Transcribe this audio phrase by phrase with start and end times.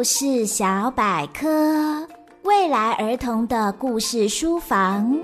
[0.00, 2.08] 故事小百科：
[2.44, 5.14] 未来儿童的故事书房。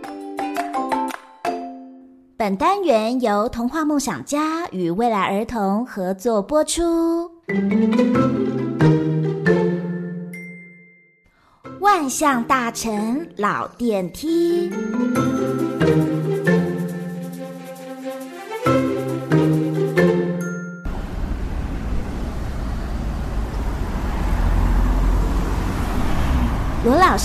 [2.36, 7.30] 本单元由童话梦想家与未来儿童合作播出。
[11.80, 14.70] 万象大城老电梯。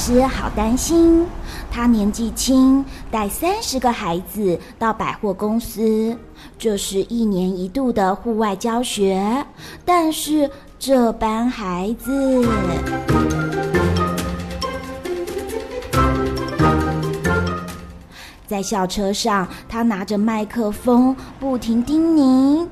[0.02, 1.28] 师好担心，
[1.70, 6.18] 他年纪轻，带三十个孩子到百货公司，
[6.58, 9.46] 这是一年一度的户外教学。
[9.86, 12.44] 但是这班孩子，
[18.48, 22.68] 在校车上，他拿着麦克风，不停叮咛。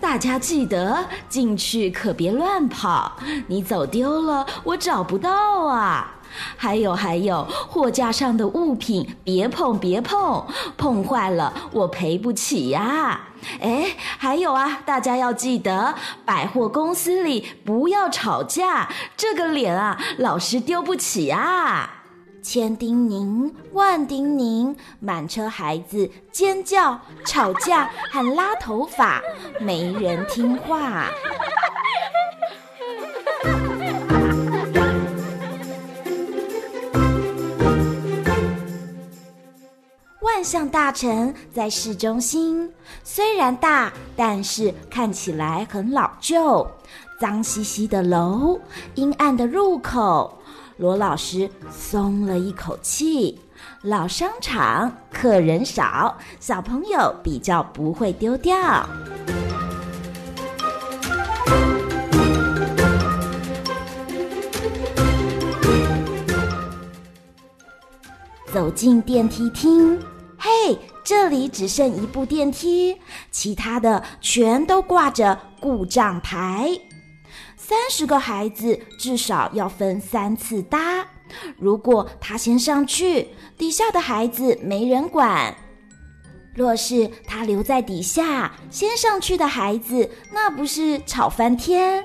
[0.00, 0.98] 大家记得
[1.28, 3.12] 进去可别乱跑，
[3.46, 6.13] 你走丢了，我找不到啊！
[6.56, 10.44] 还有还有，货架上的物品别碰别碰，
[10.76, 13.28] 碰坏了我赔不起呀！
[13.60, 21.90] 哎，还有啊，大家要记得，百货公司里不要吵架，这个脸啊，老师丢不起啊！
[22.42, 29.22] 千叮咛万叮咛，满车孩子尖叫、吵架和拉头发，
[29.60, 31.06] 没人听话。
[40.54, 46.64] 象大城在市中心，虽然大，但是看起来很老旧，
[47.18, 48.60] 脏兮兮的楼，
[48.94, 50.38] 阴暗的入口。
[50.76, 53.36] 罗老师松了一口气。
[53.82, 58.88] 老商场，客人少，小朋友比较不会丢掉。
[68.52, 69.98] 走进电梯厅，
[71.04, 72.96] 这里只剩一部电梯，
[73.30, 76.68] 其他的全都挂着故障牌。
[77.56, 81.06] 三十个孩子至少要分三次搭。
[81.58, 85.54] 如果他先上去，底下的孩子没人管；
[86.54, 92.04] 若是他留在底下，先上去的孩子那不是吵翻天？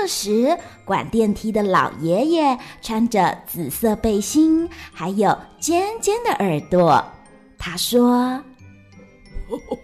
[0.00, 7.04] 这时，管电梯的老爷爷穿着紫色背心，还有尖尖的耳朵。
[7.58, 8.42] 他说：“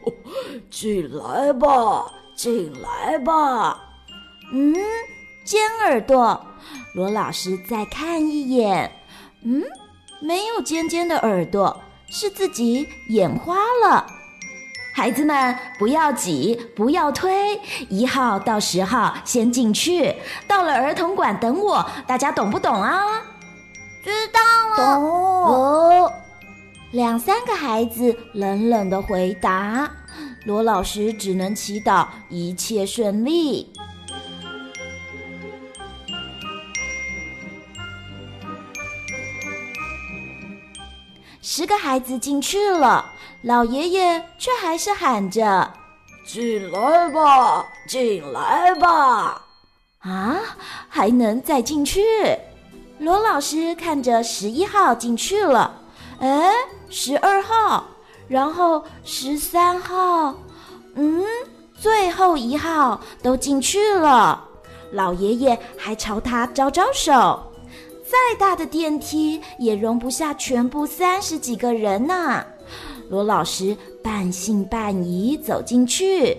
[0.70, 3.80] 进来吧。”进来吧，
[4.52, 4.72] 嗯，
[5.44, 6.40] 尖耳朵。
[6.94, 8.88] 罗老师再看一眼，
[9.42, 9.64] 嗯，
[10.22, 11.76] 没有尖尖的耳朵，
[12.06, 14.06] 是自己眼花了。
[14.98, 17.56] 孩子们，不要挤，不要推，
[17.88, 20.12] 一号到十号先进去，
[20.48, 23.00] 到了儿童馆等我，大家懂不懂啊？
[24.02, 24.76] 知道了。
[24.76, 25.04] 懂。
[25.04, 26.12] 哦，
[26.90, 29.88] 两三个孩子冷冷的回答。
[30.46, 33.72] 罗老师只能祈祷一切顺利。
[41.40, 45.72] 十个孩子进去了，老爷爷却还是喊着
[46.26, 49.40] ：“进来吧，进来吧！”
[50.00, 50.36] 啊，
[50.88, 52.02] 还能再进去？
[52.98, 55.72] 罗老师看着十一号进去了，
[56.20, 56.52] 哎，
[56.90, 57.84] 十二号。
[58.26, 60.34] 然后十三号，
[60.96, 61.24] 嗯，
[61.74, 64.44] 最后一号都进去了。
[64.92, 67.42] 老爷爷还朝他招招手。
[68.04, 72.44] 再大的电梯也容不下全部三十几个人呢。
[73.08, 76.36] 罗老师半信半疑走进去，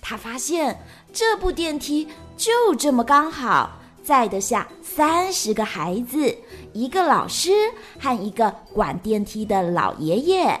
[0.00, 0.78] 他发现
[1.12, 3.70] 这部电梯就这么刚好
[4.02, 6.36] 载得下三十个孩子，
[6.72, 7.50] 一个老师
[7.98, 10.60] 和一个管电梯的老爷爷。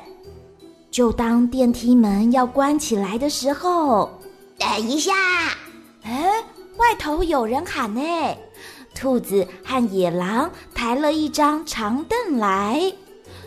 [0.90, 4.10] 就当电梯门要关起来的时候，
[4.58, 5.12] 等一下！
[6.02, 6.44] 哎，
[6.76, 8.00] 外头有人喊呢。
[8.94, 12.92] 兔子和野狼抬了一张长凳来。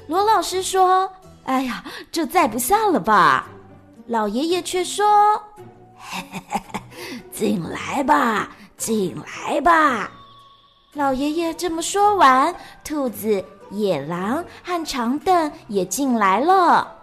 [0.08, 1.10] 罗老师说
[1.48, 3.48] ：“哎呀，这载不下了吧？”
[4.08, 5.36] 老爷爷却说
[5.98, 6.62] ：“嘿嘿嘿，
[7.34, 10.12] 进来吧，进来吧。”
[10.94, 16.96] 老爷爷这么说完，兔子、野狼和长凳也进来了。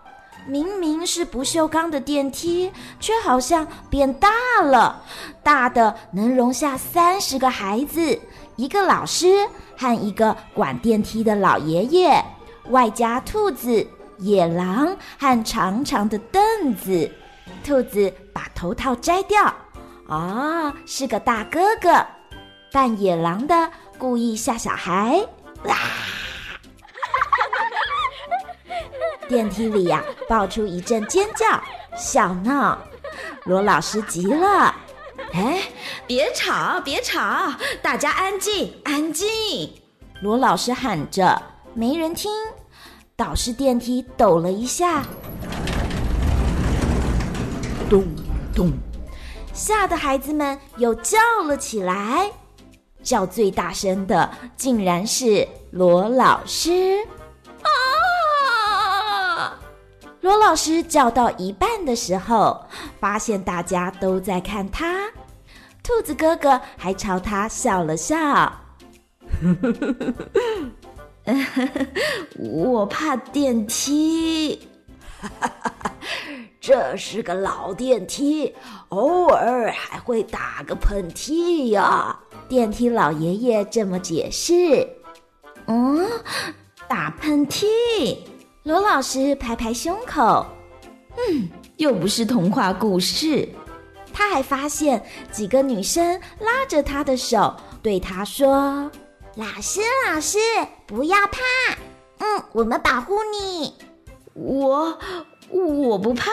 [0.46, 2.70] 明明是不锈钢的电梯，
[3.00, 4.28] 却好像变大
[4.62, 5.02] 了，
[5.42, 8.20] 大的能容下三十个孩子，
[8.56, 12.22] 一个老师和一个管电梯的老爷爷，
[12.70, 13.86] 外加兔子、
[14.18, 17.10] 野狼和长长的凳子。
[17.62, 19.54] 兔子把头套摘掉，
[20.06, 22.06] 哦，是个大哥哥，
[22.72, 25.26] 扮野狼的，故意吓小孩。
[25.64, 25.76] 哇！
[29.28, 31.46] 电梯里呀、啊，爆出一阵尖叫、
[31.96, 32.78] 笑闹。
[33.44, 34.74] 罗老师急了
[35.32, 35.62] ：“哎，
[36.06, 39.26] 别吵，别吵，大家安静，安静！”
[40.20, 42.30] 罗老师喊着，没人听。
[43.16, 45.04] 导师电梯抖了一下，
[47.88, 48.04] 咚
[48.52, 48.72] 咚，
[49.52, 52.28] 吓得孩子们又叫了起来。
[53.04, 57.06] 叫最大声的，竟然是罗老师。
[57.62, 59.60] 啊！
[60.20, 62.66] 罗老师叫到一半的时候，
[62.98, 65.08] 发现大家都在看他。
[65.84, 68.52] 兔子哥哥还朝他笑了笑。
[72.38, 74.68] 我怕电梯，
[76.60, 78.54] 这是个老电梯，
[78.90, 82.18] 偶尔还会打个喷嚏呀。
[82.48, 84.86] 电梯老爷爷这么解释。
[85.66, 86.06] 嗯，
[86.86, 88.18] 打喷嚏。
[88.64, 90.46] 罗老师拍拍胸口，
[91.16, 93.48] 嗯，又不是童话故事。
[94.12, 98.90] 他还发现几个女生拉着他的手，对他说。
[99.36, 100.38] 老师，老师，
[100.86, 101.40] 不要怕，
[102.18, 103.74] 嗯，我们保护你。
[104.32, 104.96] 我
[105.50, 106.30] 我不怕，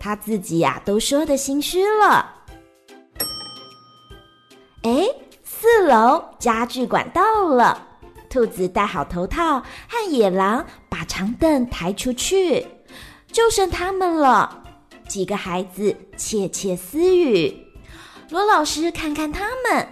[0.00, 2.34] 他自己呀、都说的心虚了。
[4.82, 5.06] 哎，
[5.44, 7.86] 四楼家具馆到了，
[8.28, 12.66] 兔子戴好头套，和野狼把长凳抬出去，
[13.30, 14.64] 就剩他们了。
[15.06, 17.68] 几个孩子窃窃私语，
[18.30, 19.86] 罗老师看看他们。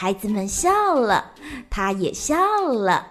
[0.00, 1.30] 孩子们笑了，
[1.68, 2.34] 他也笑
[2.72, 3.06] 了。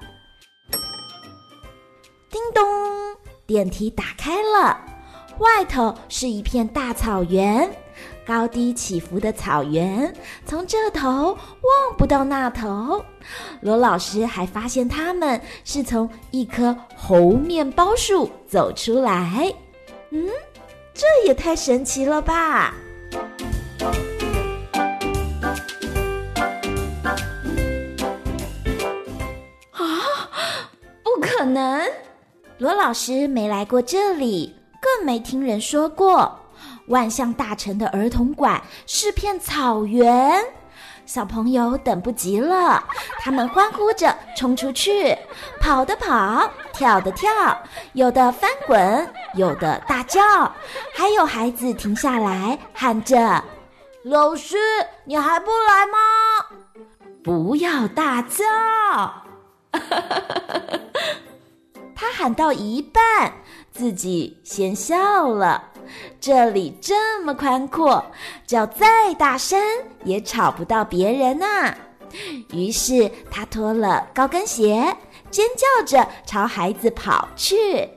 [2.31, 2.65] 叮咚，
[3.45, 4.75] 电梯打开了，
[5.37, 7.71] 外头是一片大草原，
[8.25, 10.11] 高低起伏的草原，
[10.47, 13.05] 从这头望不到那头。
[13.61, 19.53] 罗老师还发现他们是从一棵猴面包树走出来。
[20.09, 20.27] 嗯，
[20.95, 22.73] 这也太神奇了吧！
[31.49, 31.85] 能，
[32.57, 36.39] 罗老师没来过这里，更没听人说过。
[36.87, 40.43] 万象大城的儿童馆是片草原，
[41.05, 42.83] 小朋友等不及了，
[43.19, 45.17] 他们欢呼着冲出去，
[45.59, 47.29] 跑的跑，跳的跳，
[47.93, 50.21] 有的翻滚，有的大叫，
[50.95, 53.43] 还有孩子停下来喊着
[54.03, 54.57] ：“老师，
[55.05, 55.97] 你还不来吗？”
[57.23, 58.43] 不要大叫！
[61.99, 63.33] 他喊到一半，
[63.73, 65.61] 自己先笑了。
[66.21, 68.05] 这里这么宽阔，
[68.47, 69.61] 叫再大声
[70.05, 71.75] 也吵不到别人呐、
[72.53, 74.95] 于是他脱了高跟鞋，
[75.29, 77.89] 尖叫着朝孩子跑去，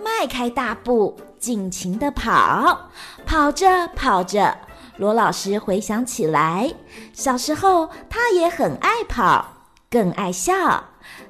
[0.00, 2.90] 迈开大步，尽情地跑。
[3.26, 4.56] 跑着跑着，
[4.98, 6.72] 罗老师回想起来，
[7.12, 9.44] 小时候他也很爱跑，
[9.92, 10.82] 更爱笑。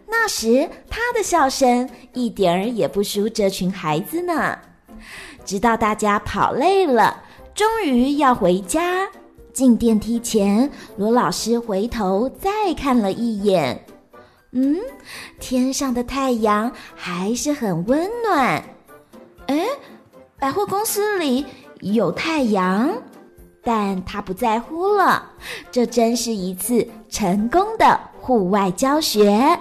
[0.06, 4.56] 那时，他的笑声一点儿也不输这群孩子呢。
[5.44, 9.08] 直到大家跑累了，终于要回家，
[9.52, 13.84] 进电梯前，罗老师回头再看了一眼。
[14.52, 14.78] 嗯，
[15.40, 18.62] 天上的太阳还是很温暖。
[19.46, 19.66] 哎，
[20.38, 21.44] 百货公司里
[21.80, 22.92] 有太阳。
[23.64, 25.30] 但他不在乎了，
[25.70, 29.58] 这真是一次成功的户外教学，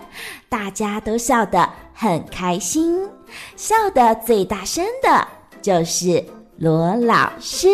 [0.47, 3.09] 大家都笑得很开心，
[3.55, 5.27] 笑得最大声的
[5.63, 6.23] 就是
[6.57, 7.67] 罗老师。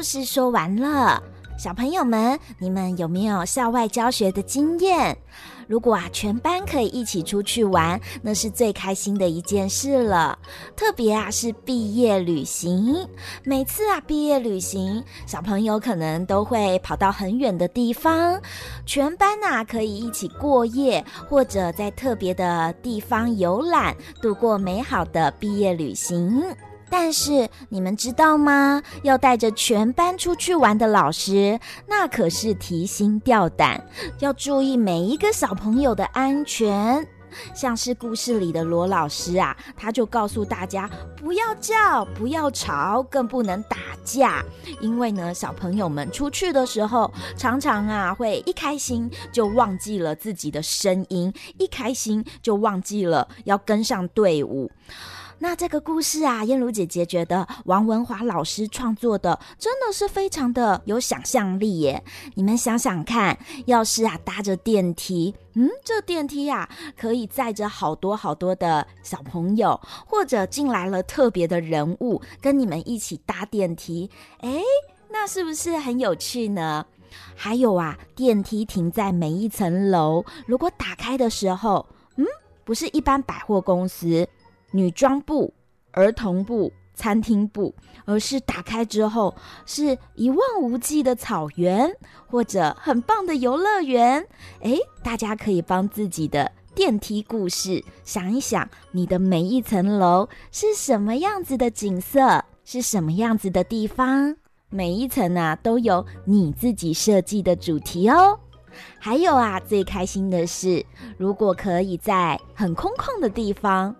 [0.00, 1.22] 故事说完了。
[1.58, 5.14] 小朋友们，你们有没有校外教学的经验？
[5.68, 10.38] 如果啊，全班可以一起出去玩，那是最开心的一件事了。
[10.74, 13.06] 特别啊，是毕业旅行。
[13.44, 18.40] 每次啊，毕业旅行，小朋友可能都会跑到很远的地方，
[18.86, 26.42] 全班啊可以一起过夜，或者在特别的地方游览，度过美好的毕业旅行。
[26.90, 28.82] 但是你们知道吗？
[29.02, 33.82] 要带着全班出去玩的老师，那可是提心吊胆，
[34.18, 37.06] 要注意每一个小朋友的安全。
[37.54, 44.44] 像是故事里的罗老师啊，他就告诉大家不要叫，不要吵，更不能打架。
[44.80, 54.68] 因为呢，小朋友们出去的时候，常常啊会一开心就忘记了自己的声音，一开心就忘记了要跟上队伍。
[55.42, 62.04] 那这个故事啊，燕如姐姐觉得王文华老师创作的真的是非常的有想象力耶。
[62.34, 74.62] 你们想想看，要是啊搭着电梯，嗯，这电梯啊可以载着好多好多的小朋友，或者进来了特别的人物跟你们一起搭电梯，诶，
[75.08, 76.84] 那是不是很有趣呢？
[77.34, 82.26] 还有啊，电梯停在每一层楼，如果打开的时候，嗯，
[82.62, 84.28] 不是一般百货公司。
[84.72, 85.52] 女装部、
[85.92, 87.74] 儿童部、餐厅部，
[88.04, 89.34] 而是打开之后
[89.66, 91.90] 是一望无际的草原，
[92.26, 94.26] 或者很棒的游乐园。
[94.60, 104.36] 诶，大家可以帮自己的电梯故事想一想，你的每一层楼是什么样子的景色，是什么样子的地方？
[104.68, 108.38] 每一层啊都有你自己设计的主题哦。
[109.00, 110.84] 还有啊，最开心的是，
[111.16, 113.94] 如果可以在很空旷的地方。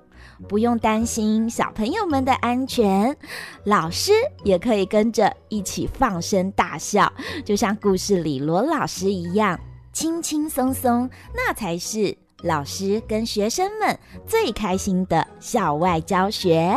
[0.49, 3.17] 不用担心小朋友们的安全，
[3.65, 7.13] 老师也可以跟着一起放声大笑，
[7.45, 9.59] 就像故事里罗老师一样，
[9.93, 16.77] 轻轻松松，那才是老师跟学生们最开心的校外教学。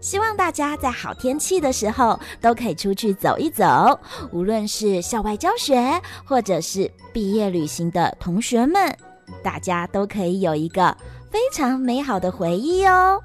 [0.00, 3.98] 希望大家在好天气的时候都可以出去走一走，
[4.30, 8.96] 无论是校外教学，或者是毕业旅行的同学们，
[9.42, 10.96] 大家都可以有一个。
[11.30, 13.22] 非常美好的回忆哦。